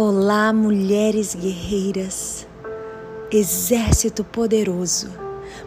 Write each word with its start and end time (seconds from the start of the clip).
Olá, 0.00 0.52
mulheres 0.52 1.34
guerreiras, 1.34 2.46
exército 3.32 4.22
poderoso, 4.22 5.10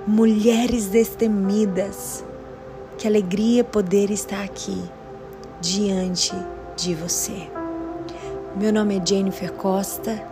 mulheres 0.07 0.87
destemidas. 0.87 2.23
Que 2.97 3.09
alegria 3.09 3.61
poder 3.61 4.09
estar 4.09 4.41
aqui 4.41 4.81
diante 5.59 6.31
de 6.77 6.95
você. 6.95 7.51
Meu 8.55 8.71
nome 8.71 8.99
é 8.99 9.05
Jennifer 9.05 9.51
Costa, 9.51 10.25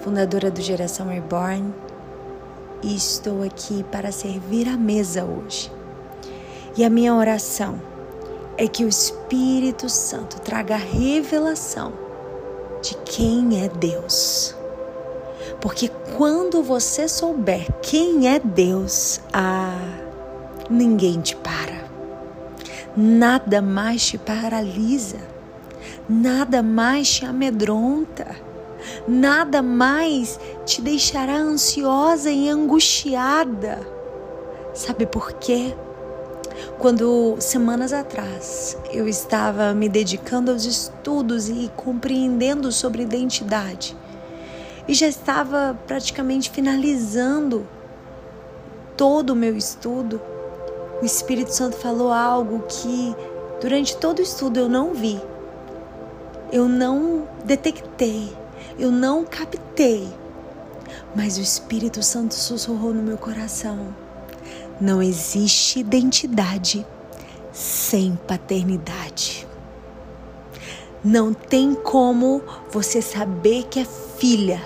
fundadora 0.00 0.50
do 0.50 0.60
Geração 0.60 1.08
Reborn, 1.08 1.72
e 2.82 2.94
estou 2.94 3.42
aqui 3.42 3.82
para 3.84 4.12
servir 4.12 4.68
a 4.68 4.76
mesa 4.76 5.24
hoje. 5.24 5.72
E 6.76 6.84
a 6.84 6.90
minha 6.90 7.14
oração 7.14 7.80
é 8.58 8.68
que 8.68 8.84
o 8.84 8.88
Espírito 8.88 9.88
Santo 9.88 10.38
traga 10.42 10.76
revelação 10.76 12.09
de 12.82 12.94
quem 13.04 13.62
é 13.62 13.68
Deus. 13.68 14.54
Porque 15.60 15.90
quando 16.16 16.62
você 16.62 17.06
souber 17.08 17.66
quem 17.82 18.28
é 18.28 18.38
Deus, 18.38 19.20
ah, 19.32 19.76
ninguém 20.68 21.20
te 21.20 21.36
para. 21.36 21.84
Nada 22.96 23.60
mais 23.60 24.06
te 24.06 24.18
paralisa. 24.18 25.18
Nada 26.08 26.62
mais 26.62 27.10
te 27.10 27.24
amedronta. 27.24 28.26
Nada 29.06 29.62
mais 29.62 30.40
te 30.64 30.80
deixará 30.80 31.36
ansiosa 31.36 32.30
e 32.30 32.48
angustiada. 32.48 33.78
Sabe 34.74 35.06
por 35.06 35.32
quê? 35.34 35.74
Quando 36.78 37.36
semanas 37.38 37.92
atrás 37.92 38.76
eu 38.90 39.08
estava 39.08 39.74
me 39.74 39.88
dedicando 39.88 40.50
aos 40.50 40.64
estudos 40.64 41.48
e 41.48 41.70
compreendendo 41.76 42.72
sobre 42.72 43.02
identidade, 43.02 43.96
e 44.88 44.94
já 44.94 45.06
estava 45.06 45.78
praticamente 45.86 46.50
finalizando 46.50 47.66
todo 48.96 49.30
o 49.30 49.36
meu 49.36 49.56
estudo, 49.56 50.20
o 51.00 51.04
Espírito 51.04 51.52
Santo 51.52 51.76
falou 51.76 52.12
algo 52.12 52.64
que 52.66 53.14
durante 53.60 53.96
todo 53.96 54.18
o 54.18 54.22
estudo 54.22 54.58
eu 54.58 54.68
não 54.68 54.94
vi, 54.94 55.20
eu 56.52 56.68
não 56.68 57.28
detectei, 57.44 58.32
eu 58.78 58.90
não 58.90 59.24
captei, 59.24 60.08
mas 61.14 61.38
o 61.38 61.40
Espírito 61.40 62.02
Santo 62.02 62.34
sussurrou 62.34 62.92
no 62.92 63.02
meu 63.02 63.16
coração 63.16 63.94
não 64.80 65.02
existe 65.02 65.80
identidade 65.80 66.86
sem 67.52 68.18
paternidade. 68.26 69.46
Não 71.04 71.34
tem 71.34 71.74
como 71.74 72.42
você 72.70 73.02
saber 73.02 73.64
que 73.64 73.80
é 73.80 73.84
filha 73.84 74.60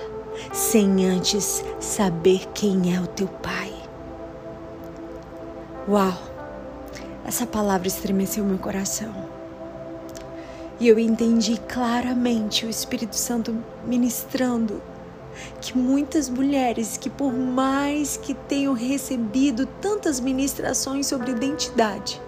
sem 0.52 1.06
antes 1.06 1.64
saber 1.80 2.46
quem 2.54 2.94
é 2.94 3.00
o 3.00 3.06
teu 3.06 3.26
pai. 3.26 3.72
Uau! 5.88 6.14
Essa 7.24 7.46
palavra 7.46 7.88
estremeceu 7.88 8.44
meu 8.44 8.58
coração. 8.58 9.12
E 10.78 10.88
eu 10.88 10.98
entendi 10.98 11.58
claramente 11.68 12.66
o 12.66 12.70
Espírito 12.70 13.16
Santo 13.16 13.56
ministrando 13.86 14.82
que 15.60 15.76
muitas 15.76 16.28
mulheres 16.28 16.96
que 16.96 17.10
por 17.10 17.32
mais 17.32 18.16
que 18.16 18.34
tenham 18.34 18.74
recebido 18.74 19.66
tantas 19.80 20.20
ministrações 20.20 21.06
sobre 21.06 21.30
identidade, 21.32 22.20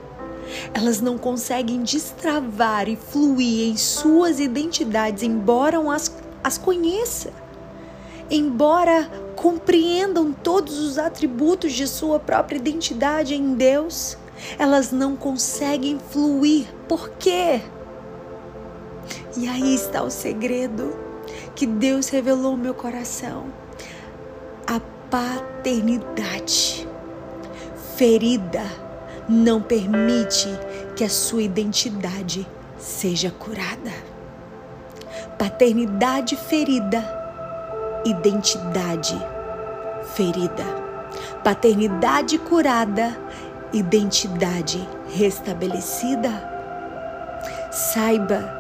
elas 0.73 1.01
não 1.01 1.19
conseguem 1.19 1.83
destravar 1.83 2.89
e 2.89 2.97
fluir 2.97 3.69
em 3.69 3.77
suas 3.77 4.39
identidades, 4.41 5.23
embora 5.23 5.79
as, 5.91 6.15
as 6.43 6.57
conheça, 6.57 7.33
embora 8.31 9.11
compreendam 9.35 10.33
todos 10.33 10.79
os 10.79 10.99
atributos 10.99 11.73
de 11.73 11.87
sua 11.87 12.19
própria 12.19 12.57
identidade 12.57 13.35
em 13.35 13.55
Deus, 13.55 14.17
elas 14.59 14.93
não 14.93 15.17
conseguem 15.17 15.99
fluir. 15.99 16.67
Por 16.89 17.11
quê? 17.11 17.61
E 19.37 19.49
aí 19.49 19.75
está 19.75 20.03
o 20.03 20.11
segredo 20.11 21.06
que 21.55 21.67
Deus 21.67 22.09
revelou 22.09 22.53
no 22.53 22.63
meu 22.63 22.75
coração 22.75 23.47
a 24.67 24.81
paternidade. 25.11 26.87
Ferida 27.97 28.65
não 29.29 29.63
permite 29.63 30.49
que 30.95 31.05
a 31.05 31.09
sua 31.09 31.43
identidade 31.43 32.47
seja 32.79 33.31
curada. 33.31 33.93
Paternidade 35.39 36.37
ferida, 36.37 37.05
identidade 38.05 39.17
ferida. 40.15 40.65
Paternidade 41.43 42.39
curada, 42.39 43.17
identidade 43.73 44.87
restabelecida. 45.15 46.31
Saiba 47.71 48.53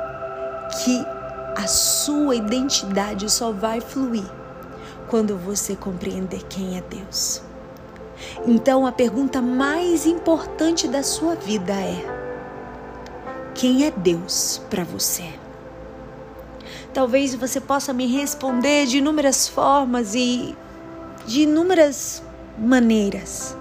que 0.72 1.15
a 1.56 1.66
sua 1.66 2.36
identidade 2.36 3.30
só 3.32 3.50
vai 3.50 3.80
fluir 3.80 4.30
quando 5.08 5.36
você 5.38 5.74
compreender 5.74 6.42
quem 6.44 6.76
é 6.76 6.82
Deus. 6.82 7.42
Então 8.46 8.86
a 8.86 8.92
pergunta 8.92 9.40
mais 9.40 10.06
importante 10.06 10.86
da 10.86 11.02
sua 11.02 11.34
vida 11.34 11.72
é: 11.72 12.04
quem 13.54 13.86
é 13.86 13.90
Deus 13.90 14.60
para 14.68 14.84
você? 14.84 15.24
Talvez 16.92 17.34
você 17.34 17.60
possa 17.60 17.92
me 17.92 18.06
responder 18.06 18.86
de 18.86 18.98
inúmeras 18.98 19.48
formas 19.48 20.14
e 20.14 20.54
de 21.26 21.42
inúmeras 21.42 22.22
maneiras. 22.58 23.56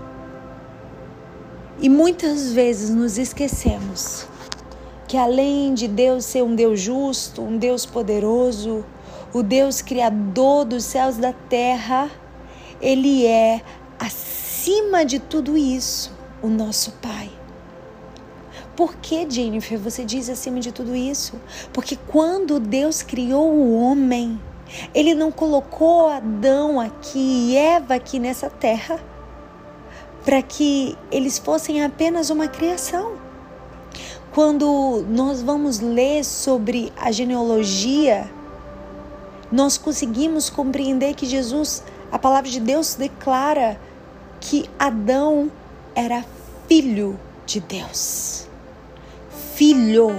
E 1.79 1.89
muitas 1.89 2.51
vezes 2.51 2.89
nos 2.89 3.17
esquecemos 3.17 4.27
que 5.07 5.17
além 5.17 5.73
de 5.73 5.88
Deus 5.88 6.25
ser 6.25 6.43
um 6.43 6.55
Deus 6.55 6.79
justo, 6.79 7.41
um 7.41 7.57
Deus 7.57 7.85
poderoso, 7.85 8.85
o 9.33 9.43
Deus 9.43 9.81
criador 9.81 10.66
dos 10.66 10.83
céus 10.83 11.17
e 11.17 11.21
da 11.21 11.33
terra, 11.33 12.09
ele 12.81 13.25
é 13.25 13.61
acima 13.99 15.05
de 15.05 15.19
tudo 15.19 15.57
isso, 15.57 16.11
o 16.41 16.47
nosso 16.47 16.91
Pai. 16.94 17.29
Por 18.75 18.95
que, 18.95 19.29
Jennifer, 19.29 19.79
você 19.79 20.03
diz 20.03 20.29
acima 20.29 20.59
de 20.59 20.71
tudo 20.71 20.95
isso? 20.95 21.39
Porque 21.71 21.97
quando 22.07 22.59
Deus 22.59 23.01
criou 23.01 23.49
o 23.49 23.79
homem, 23.79 24.39
ele 24.94 25.15
não 25.15 25.31
colocou 25.31 26.09
Adão 26.09 26.79
aqui 26.79 27.51
e 27.51 27.55
Eva 27.55 27.95
aqui 27.95 28.19
nessa 28.19 28.49
terra 28.49 28.99
para 30.25 30.41
que 30.41 30.97
eles 31.11 31.38
fossem 31.38 31.83
apenas 31.83 32.29
uma 32.29 32.47
criação. 32.47 33.25
Quando 34.35 35.06
nós 35.07 35.41
vamos 35.41 35.79
ler 35.79 36.25
sobre 36.25 36.91
a 36.97 37.09
genealogia, 37.09 38.29
nós 39.50 39.78
conseguimos 39.78 40.50
compreender 40.50 41.13
que 41.13 41.25
Jesus, 41.25 41.81
a 42.12 42.19
palavra 42.19 42.51
de 42.51 42.59
Deus 42.59 42.95
declara 42.95 43.79
que 44.41 44.69
Adão 44.78 45.50
era 45.95 46.25
filho 46.68 47.18
de 47.45 47.62
Deus. 47.62 48.45
Filho, 49.53 50.09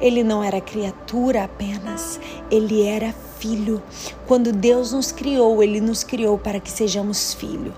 ele 0.00 0.24
não 0.24 0.42
era 0.42 0.62
criatura 0.62 1.44
apenas, 1.44 2.18
ele 2.50 2.82
era 2.86 3.14
filho. 3.38 3.82
Quando 4.26 4.50
Deus 4.50 4.94
nos 4.94 5.12
criou, 5.12 5.62
ele 5.62 5.78
nos 5.78 6.02
criou 6.02 6.38
para 6.38 6.58
que 6.58 6.70
sejamos 6.70 7.34
filho. 7.34 7.74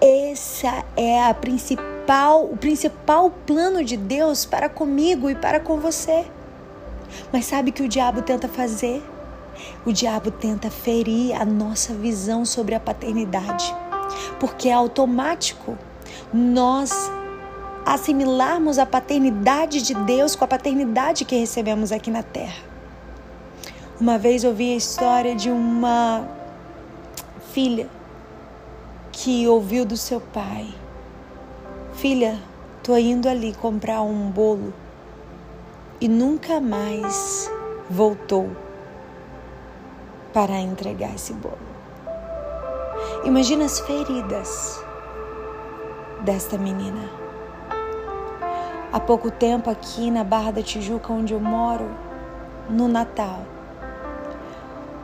Essa 0.00 0.82
é 0.96 1.22
a 1.22 1.34
principal, 1.34 1.95
o 2.06 2.56
principal 2.56 3.30
plano 3.30 3.82
de 3.82 3.96
Deus 3.96 4.44
para 4.44 4.68
comigo 4.68 5.28
e 5.28 5.34
para 5.34 5.58
com 5.58 5.78
você. 5.78 6.24
Mas 7.32 7.46
sabe 7.46 7.70
o 7.70 7.72
que 7.72 7.82
o 7.82 7.88
diabo 7.88 8.22
tenta 8.22 8.48
fazer? 8.48 9.02
O 9.84 9.92
diabo 9.92 10.30
tenta 10.30 10.70
ferir 10.70 11.34
a 11.40 11.44
nossa 11.44 11.94
visão 11.94 12.44
sobre 12.44 12.74
a 12.74 12.80
paternidade, 12.80 13.74
porque 14.38 14.68
é 14.68 14.72
automático 14.72 15.76
nós 16.32 16.92
assimilarmos 17.84 18.78
a 18.78 18.86
paternidade 18.86 19.80
de 19.82 19.94
Deus 19.94 20.34
com 20.34 20.44
a 20.44 20.48
paternidade 20.48 21.24
que 21.24 21.36
recebemos 21.36 21.92
aqui 21.92 22.10
na 22.10 22.22
terra. 22.22 22.62
Uma 23.98 24.18
vez 24.18 24.44
ouvi 24.44 24.72
a 24.72 24.76
história 24.76 25.34
de 25.34 25.50
uma 25.50 26.28
filha 27.52 27.88
que 29.10 29.48
ouviu 29.48 29.86
do 29.86 29.96
seu 29.96 30.20
pai: 30.20 30.66
Filha, 31.96 32.38
tô 32.82 32.94
indo 32.94 33.26
ali 33.26 33.54
comprar 33.54 34.02
um 34.02 34.30
bolo. 34.30 34.74
E 35.98 36.06
nunca 36.06 36.60
mais 36.60 37.50
voltou 37.88 38.50
para 40.30 40.58
entregar 40.60 41.14
esse 41.14 41.32
bolo. 41.32 41.56
Imagina 43.24 43.64
as 43.64 43.80
feridas 43.80 44.84
desta 46.20 46.58
menina. 46.58 47.08
Há 48.92 49.00
pouco 49.00 49.30
tempo 49.30 49.70
aqui 49.70 50.10
na 50.10 50.22
Barra 50.22 50.50
da 50.50 50.62
Tijuca, 50.62 51.10
onde 51.14 51.32
eu 51.32 51.40
moro, 51.40 51.88
no 52.68 52.88
Natal, 52.88 53.40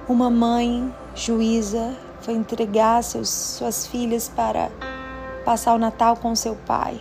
Uma 0.06 0.28
mãe 0.28 0.94
juíza 1.14 1.96
foi 2.20 2.34
entregar 2.34 3.02
seus, 3.02 3.30
suas 3.30 3.86
filhas 3.86 4.28
para 4.28 4.70
passar 5.44 5.74
o 5.74 5.78
Natal 5.78 6.16
com 6.16 6.34
seu 6.34 6.54
pai. 6.54 7.00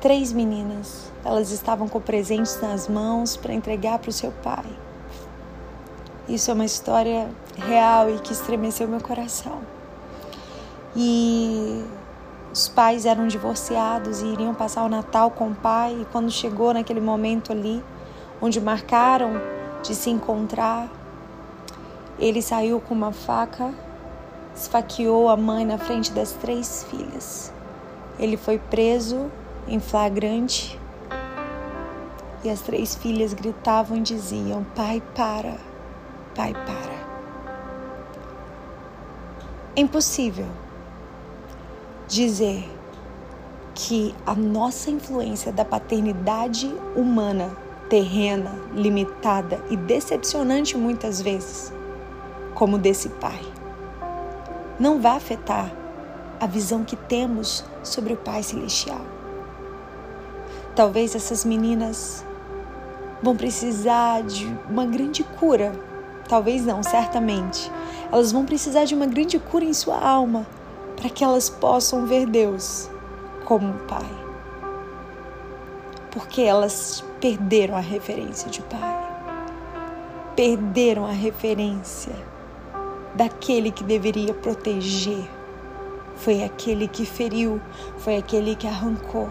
Três 0.00 0.32
meninas, 0.32 1.10
elas 1.24 1.50
estavam 1.50 1.88
com 1.88 2.00
presentes 2.00 2.60
nas 2.60 2.88
mãos 2.88 3.36
para 3.36 3.54
entregar 3.54 3.98
para 3.98 4.10
o 4.10 4.12
seu 4.12 4.30
pai. 4.42 4.64
Isso 6.28 6.50
é 6.50 6.54
uma 6.54 6.64
história 6.64 7.28
real 7.56 8.10
e 8.10 8.18
que 8.18 8.32
estremeceu 8.32 8.88
meu 8.88 9.00
coração. 9.00 9.60
E 10.96 11.84
os 12.52 12.68
pais 12.68 13.04
eram 13.04 13.26
divorciados 13.26 14.22
e 14.22 14.26
iriam 14.26 14.54
passar 14.54 14.84
o 14.84 14.88
Natal 14.88 15.30
com 15.30 15.48
o 15.48 15.54
pai, 15.54 15.98
e 16.00 16.04
quando 16.06 16.30
chegou 16.30 16.72
naquele 16.72 17.00
momento 17.00 17.50
ali, 17.50 17.82
onde 18.40 18.60
marcaram 18.60 19.32
de 19.82 19.94
se 19.94 20.08
encontrar, 20.08 20.88
ele 22.18 22.40
saiu 22.40 22.80
com 22.80 22.94
uma 22.94 23.10
faca, 23.10 23.74
esfaqueou 24.54 25.28
a 25.28 25.36
mãe 25.36 25.64
na 25.64 25.78
frente 25.78 26.12
das 26.12 26.32
três 26.32 26.86
filhas. 26.90 27.52
Ele 28.18 28.36
foi 28.36 28.58
preso 28.58 29.30
em 29.66 29.80
flagrante 29.80 30.78
e 32.44 32.50
as 32.50 32.60
três 32.60 32.94
filhas 32.94 33.32
gritavam 33.32 33.96
e 33.96 34.00
diziam: 34.00 34.64
Pai, 34.76 35.02
para, 35.14 35.56
pai, 36.34 36.52
para. 36.52 36.94
É 39.76 39.80
impossível 39.80 40.46
dizer 42.06 42.70
que 43.74 44.14
a 44.24 44.34
nossa 44.34 44.90
influência 44.90 45.50
da 45.50 45.64
paternidade 45.64 46.72
humana, 46.94 47.50
terrena, 47.88 48.52
limitada 48.72 49.60
e 49.68 49.76
decepcionante 49.76 50.76
muitas 50.76 51.20
vezes, 51.20 51.72
como 52.54 52.78
desse 52.78 53.08
pai, 53.08 53.40
não 54.78 55.00
vai 55.00 55.16
afetar 55.16 55.72
a 56.40 56.46
visão 56.46 56.84
que 56.84 56.96
temos 56.96 57.64
sobre 57.82 58.12
o 58.12 58.16
Pai 58.16 58.42
Celestial. 58.42 59.00
Talvez 60.74 61.14
essas 61.14 61.44
meninas 61.44 62.24
vão 63.22 63.36
precisar 63.36 64.22
de 64.22 64.46
uma 64.68 64.84
grande 64.84 65.22
cura. 65.22 65.72
Talvez 66.28 66.66
não, 66.66 66.82
certamente. 66.82 67.70
Elas 68.10 68.32
vão 68.32 68.44
precisar 68.44 68.84
de 68.84 68.94
uma 68.94 69.06
grande 69.06 69.38
cura 69.38 69.64
em 69.64 69.72
sua 69.72 69.98
alma 69.98 70.46
para 70.96 71.08
que 71.08 71.22
elas 71.22 71.48
possam 71.48 72.06
ver 72.06 72.26
Deus 72.26 72.90
como 73.44 73.74
Pai. 73.86 74.24
Porque 76.10 76.42
elas 76.42 77.04
perderam 77.20 77.76
a 77.76 77.80
referência 77.80 78.50
de 78.50 78.60
Pai. 78.62 79.04
Perderam 80.34 81.06
a 81.06 81.12
referência 81.12 82.33
daquele 83.14 83.70
que 83.70 83.84
deveria 83.84 84.34
proteger. 84.34 85.28
Foi 86.16 86.42
aquele 86.42 86.88
que 86.88 87.04
feriu, 87.04 87.60
foi 87.98 88.16
aquele 88.16 88.54
que 88.54 88.66
arrancou. 88.66 89.30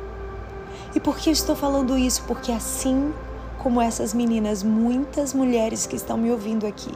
E 0.95 0.99
por 0.99 1.17
que 1.17 1.29
estou 1.29 1.55
falando 1.55 1.97
isso? 1.97 2.23
Porque 2.23 2.51
assim 2.51 3.13
como 3.57 3.81
essas 3.81 4.13
meninas, 4.13 4.61
muitas 4.61 5.33
mulheres 5.33 5.87
que 5.87 5.95
estão 5.95 6.17
me 6.17 6.29
ouvindo 6.29 6.67
aqui 6.67 6.91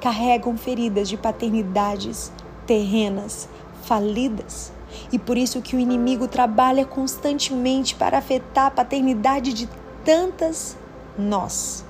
carregam 0.00 0.56
feridas 0.56 1.08
de 1.08 1.16
paternidades 1.16 2.32
terrenas, 2.66 3.48
falidas. 3.82 4.72
E 5.12 5.18
por 5.18 5.36
isso 5.36 5.62
que 5.62 5.76
o 5.76 5.78
inimigo 5.78 6.28
trabalha 6.28 6.84
constantemente 6.84 7.94
para 7.94 8.18
afetar 8.18 8.66
a 8.66 8.70
paternidade 8.70 9.52
de 9.52 9.68
tantas 10.04 10.76
nós. 11.18 11.84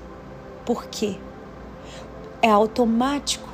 Por 0.65 0.85
quê? 0.85 1.17
É 2.41 2.49
automático. 2.49 3.48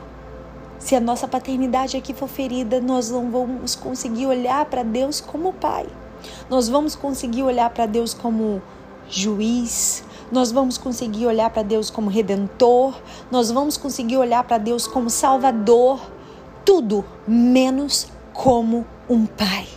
Se 0.86 0.96
a 0.96 1.00
nossa 1.00 1.28
paternidade 1.28 1.98
aqui 1.98 2.14
for 2.14 2.28
ferida, 2.30 2.80
nós 2.80 3.10
não 3.10 3.32
vamos 3.32 3.74
conseguir 3.74 4.28
olhar 4.28 4.66
para 4.66 4.84
Deus 4.84 5.20
como 5.20 5.52
Pai. 5.52 5.88
Nós 6.48 6.70
vamos 6.70 6.96
conseguir 6.96 7.42
olhar 7.42 7.72
para 7.72 7.88
Deus 7.88 8.14
como 8.14 8.62
juiz, 9.10 10.04
nós 10.32 10.52
vamos 10.52 10.78
conseguir 10.78 11.26
olhar 11.26 11.50
para 11.50 11.64
Deus 11.64 11.90
como 11.90 12.08
redentor, 12.08 12.94
nós 13.32 13.50
vamos 13.50 13.78
conseguir 13.78 14.18
olhar 14.18 14.44
para 14.44 14.60
Deus 14.60 14.86
como 14.86 15.10
salvador, 15.10 16.00
tudo 16.64 17.04
menos 17.28 18.06
como 18.32 18.86
um 19.10 19.26
pai. 19.26 19.68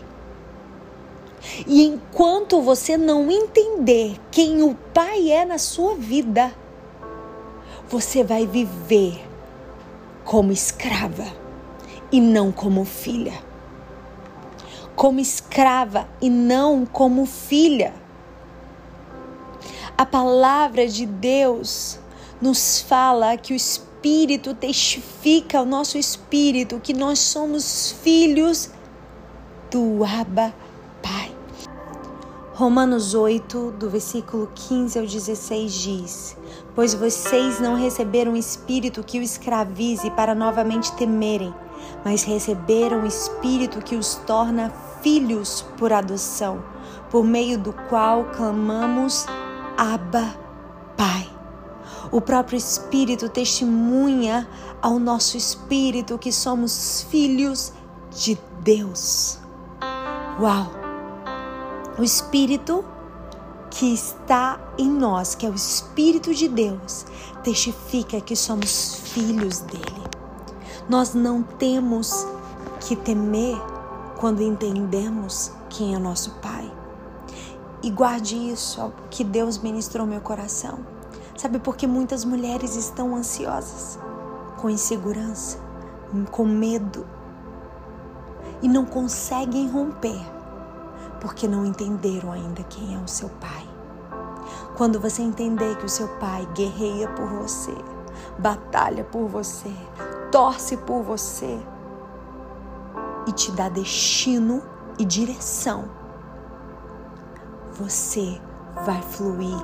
E 1.66 1.84
enquanto 1.87 2.61
você 2.61 2.99
não 2.99 3.31
entender 3.31 4.20
quem 4.31 4.62
o 4.62 4.75
pai 4.93 5.31
é 5.31 5.46
na 5.46 5.56
sua 5.56 5.94
vida, 5.94 6.52
você 7.88 8.22
vai 8.22 8.46
viver 8.46 9.26
como 10.28 10.52
escrava 10.52 11.25
e 12.12 12.20
não 12.20 12.52
como 12.52 12.84
filha. 12.84 13.42
Como 14.94 15.20
escrava 15.20 16.06
e 16.20 16.28
não 16.28 16.84
como 16.84 17.25
filha. 17.25 17.94
A 19.96 20.04
palavra 20.04 20.86
de 20.86 21.06
Deus 21.06 21.98
nos 22.42 22.78
fala 22.78 23.38
que 23.38 23.54
o 23.54 23.56
Espírito 23.56 24.52
testifica 24.52 25.60
ao 25.60 25.64
nosso 25.64 25.96
espírito 25.96 26.78
que 26.78 26.92
nós 26.92 27.20
somos 27.20 27.92
filhos 28.02 28.70
do 29.70 30.04
Abba 30.04 30.52
Pai. 31.02 31.34
Romanos 32.52 33.14
8, 33.14 33.70
do 33.78 33.88
versículo 33.88 34.52
15 34.54 34.98
ao 34.98 35.06
16 35.06 35.72
diz: 35.72 36.38
Pois 36.78 36.94
vocês 36.94 37.58
não 37.58 37.75
receberam 37.75 38.34
o 38.34 38.36
espírito 38.36 39.02
que 39.02 39.19
o 39.19 39.22
escravize 39.22 40.08
para 40.12 40.32
novamente 40.32 40.92
temerem, 40.92 41.52
mas 42.04 42.22
receberam 42.22 43.02
o 43.02 43.06
espírito 43.06 43.80
que 43.80 43.96
os 43.96 44.14
torna 44.14 44.70
filhos 45.02 45.66
por 45.76 45.92
adoção, 45.92 46.62
por 47.10 47.25
meio 47.25 47.58
do 47.58 47.72
qual 47.88 48.26
clamamos 48.26 49.26
Abba 49.76 50.36
Pai. 50.96 51.28
O 52.12 52.20
próprio 52.20 52.56
Espírito 52.56 53.28
testemunha 53.28 54.48
ao 54.80 55.00
nosso 55.00 55.36
espírito 55.36 56.16
que 56.16 56.30
somos 56.30 57.04
filhos 57.10 57.72
de 58.12 58.38
Deus. 58.60 59.40
Uau! 60.40 60.70
O 61.98 62.04
Espírito 62.04 62.84
que 63.78 63.94
está 63.94 64.58
em 64.76 64.90
nós, 64.90 65.36
que 65.36 65.46
é 65.46 65.48
o 65.48 65.54
Espírito 65.54 66.34
de 66.34 66.48
Deus, 66.48 67.06
testifica 67.44 68.20
que 68.20 68.34
somos 68.34 68.97
filhos 69.04 69.61
dele. 69.61 70.02
Nós 70.88 71.14
não 71.14 71.44
temos 71.44 72.26
que 72.80 72.97
temer 72.97 73.56
quando 74.18 74.42
entendemos 74.42 75.52
quem 75.70 75.94
é 75.94 75.99
nosso 75.99 76.32
Pai. 76.42 76.68
E 77.80 77.88
guarde 77.88 78.35
isso 78.35 78.92
que 79.12 79.23
Deus 79.23 79.58
ministrou 79.58 80.04
meu 80.04 80.20
coração. 80.20 80.80
Sabe 81.37 81.61
por 81.61 81.76
que 81.76 81.87
muitas 81.87 82.25
mulheres 82.25 82.75
estão 82.75 83.14
ansiosas, 83.14 83.97
com 84.56 84.68
insegurança, 84.68 85.56
com 86.32 86.44
medo 86.44 87.06
e 88.61 88.66
não 88.66 88.85
conseguem 88.85 89.68
romper 89.70 90.20
porque 91.20 91.49
não 91.49 91.64
entenderam 91.64 92.32
ainda 92.32 92.62
quem 92.64 92.94
é 92.94 92.99
o 92.99 93.08
seu 93.08 93.28
pai. 93.28 93.67
Quando 94.78 95.00
você 95.00 95.23
entender 95.23 95.76
que 95.76 95.87
o 95.87 95.88
seu 95.88 96.06
pai 96.20 96.47
guerreia 96.54 97.08
por 97.08 97.26
você, 97.26 97.75
batalha 98.38 99.02
por 99.02 99.26
você, 99.26 99.75
torce 100.30 100.76
por 100.76 101.02
você 101.02 101.58
e 103.26 103.32
te 103.32 103.50
dá 103.50 103.68
destino 103.68 104.62
e 104.97 105.04
direção, 105.04 105.90
você 107.73 108.40
vai 108.87 109.02
fluir 109.02 109.58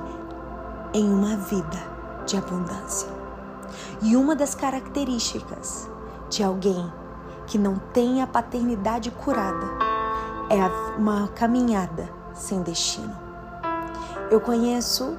em 0.93 1.09
uma 1.09 1.37
vida 1.37 1.79
de 2.25 2.35
abundância. 2.35 3.07
E 4.01 4.17
uma 4.17 4.35
das 4.35 4.53
características 4.53 5.89
de 6.29 6.43
alguém 6.43 6.91
que 7.47 7.57
não 7.57 7.77
tem 7.93 8.21
a 8.21 8.27
paternidade 8.27 9.11
curada 9.11 9.65
é 10.49 10.99
uma 10.99 11.29
caminhada 11.29 12.09
sem 12.33 12.61
destino. 12.61 13.24
Eu 14.31 14.41
conheço 14.41 15.15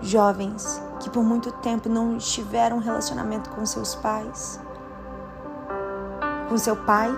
jovens 0.00 0.82
que 1.00 1.10
por 1.10 1.22
muito 1.22 1.52
tempo 1.52 1.88
não 1.88 2.16
tiveram 2.16 2.78
relacionamento 2.78 3.50
com 3.50 3.64
seus 3.66 3.94
pais, 3.94 4.58
com 6.48 6.56
seu 6.56 6.76
pai, 6.76 7.10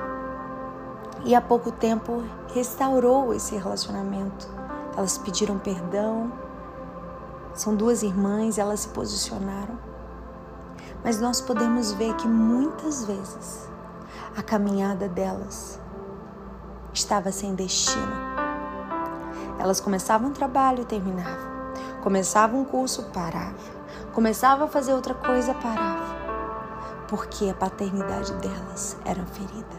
e 1.25 1.35
há 1.35 1.41
pouco 1.41 1.71
tempo 1.71 2.23
restaurou 2.53 3.33
esse 3.33 3.57
relacionamento. 3.57 4.49
Elas 4.97 5.19
pediram 5.19 5.59
perdão, 5.59 6.33
são 7.55 7.75
duas 7.75 8.03
irmãs, 8.03 8.59
elas 8.59 8.81
se 8.81 8.89
posicionaram. 8.89 9.79
Mas 11.05 11.21
nós 11.21 11.41
podemos 11.41 11.93
ver 11.93 12.15
que 12.15 12.27
muitas 12.27 13.05
vezes 13.05 13.69
a 14.37 14.43
caminhada 14.43 15.09
delas 15.09 15.81
estava 16.93 17.31
sem 17.31 17.55
destino. 17.55 18.26
Elas 19.67 19.81
começavam 19.81 20.29
um 20.29 20.33
trabalho 20.33 20.83
e 20.83 20.85
terminavam. 20.85 21.51
Começavam 22.01 22.61
um 22.61 22.65
curso, 22.65 23.03
parava. 23.13 23.57
Começava 24.13 24.67
a 24.67 24.69
fazer 24.69 24.95
outra 24.95 25.13
coisa, 25.13 25.53
parava. 25.55 26.07
porque 27.09 27.51
a 27.51 27.55
paternidade 27.55 28.33
delas 28.35 28.97
era 29.05 29.27
ferida. 29.27 29.77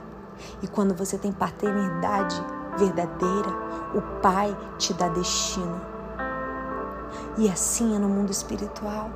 E 0.61 0.67
quando 0.67 0.93
você 0.93 1.17
tem 1.17 1.31
paternidade 1.31 2.35
verdadeira, 2.77 3.49
o 3.95 4.01
Pai 4.21 4.53
te 4.77 4.93
dá 4.93 5.07
destino. 5.07 5.79
E 7.37 7.49
assim 7.49 7.95
é 7.95 7.99
no 7.99 8.09
mundo 8.09 8.29
espiritual. 8.29 9.09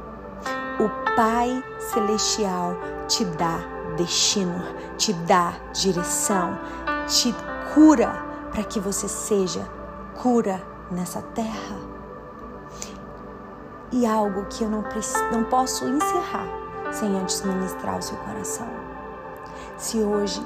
O 0.79 1.15
Pai 1.17 1.61
Celestial 1.79 2.77
te 3.09 3.25
dá 3.25 3.59
destino, 3.97 4.63
te 4.97 5.11
dá 5.11 5.53
direção, 5.73 6.57
te 7.07 7.35
cura 7.73 8.09
para 8.51 8.63
que 8.63 8.79
você 8.79 9.09
seja 9.09 9.80
cura 10.21 10.61
nessa 10.91 11.19
terra. 11.33 11.77
E 13.91 14.05
algo 14.05 14.45
que 14.45 14.63
eu 14.63 14.69
não, 14.69 14.83
não 15.31 15.43
posso 15.45 15.85
encerrar 15.85 16.47
sem 16.91 17.19
antes 17.19 17.41
ministrar 17.41 17.97
o 17.97 18.01
seu 18.01 18.15
coração. 18.17 18.67
Se 19.77 19.97
hoje 19.97 20.39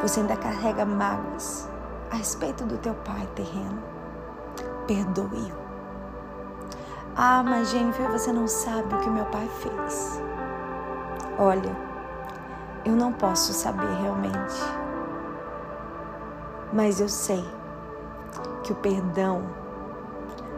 você 0.00 0.20
ainda 0.20 0.34
carrega 0.36 0.86
mágoas 0.86 1.68
a 2.10 2.16
respeito 2.16 2.64
do 2.64 2.78
teu 2.78 2.94
pai 2.94 3.28
terreno, 3.34 3.82
perdoe-o. 4.86 5.62
Ah, 7.14 7.42
mas 7.42 7.68
Jennifer, 7.68 8.10
você 8.10 8.32
não 8.32 8.48
sabe 8.48 8.94
o 8.94 8.98
que 8.98 9.10
meu 9.10 9.26
pai 9.26 9.46
fez. 9.60 10.22
Olha, 11.38 11.76
eu 12.86 12.92
não 12.92 13.12
posso 13.12 13.52
saber 13.52 13.92
realmente, 14.00 14.58
mas 16.72 16.98
eu 16.98 17.08
sei 17.10 17.61
que 18.62 18.72
o 18.72 18.76
perdão 18.76 19.42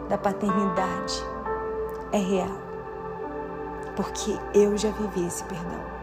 da 0.09 0.17
paternidade 0.17 1.23
é 2.11 2.17
real, 2.17 2.57
porque 3.95 4.37
eu 4.53 4.77
já 4.77 4.91
vivi 4.91 5.25
esse 5.25 5.43
perdão. 5.45 5.95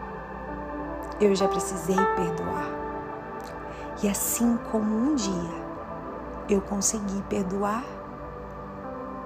Eu 1.19 1.33
já 1.35 1.47
precisei 1.47 1.95
perdoar. 1.95 2.69
E 4.01 4.09
assim 4.09 4.57
como 4.71 4.93
um 4.93 5.15
dia 5.15 5.63
eu 6.49 6.59
consegui 6.61 7.21
perdoar 7.23 7.83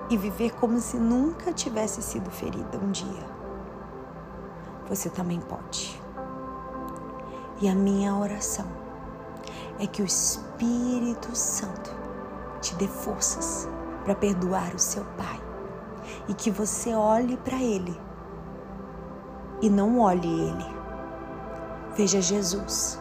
e 0.10 0.16
viver 0.16 0.54
como 0.56 0.80
se 0.80 0.98
nunca 0.98 1.52
tivesse 1.52 2.02
sido 2.02 2.30
ferida 2.30 2.78
um 2.78 2.92
dia, 2.92 3.26
você 4.88 5.10
também 5.10 5.40
pode. 5.42 6.02
E 7.60 7.68
a 7.68 7.74
minha 7.74 8.16
oração 8.16 8.68
é 9.80 9.88
que 9.88 10.02
o 10.02 10.06
Espírito 10.06 11.36
Santo 11.36 11.92
te 12.58 12.76
dê 12.76 12.88
forças 12.88 13.68
para 14.04 14.16
perdoar 14.16 14.74
o 14.74 14.80
seu 14.80 15.04
pai 15.18 15.42
e 16.28 16.34
que 16.34 16.50
você 16.52 16.94
olhe 16.94 17.38
para 17.38 17.62
ele 17.62 18.00
e 19.62 19.70
não 19.70 20.00
olhe 20.00 20.28
ele. 20.28 20.66
Veja 21.96 22.22
Jesus. 22.22 23.00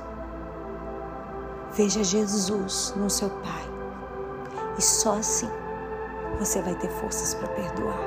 Veja 1.72 2.02
Jesus 2.02 2.94
no 2.96 3.10
seu 3.10 3.28
pai. 3.28 3.62
E 4.78 4.82
só 4.82 5.18
assim 5.18 5.48
você 6.38 6.60
vai 6.62 6.74
ter 6.74 6.90
forças 6.90 7.34
para 7.34 7.48
perdoar. 7.48 7.98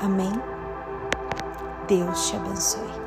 Amém? 0.00 0.32
Deus 1.86 2.28
te 2.28 2.36
abençoe. 2.36 3.01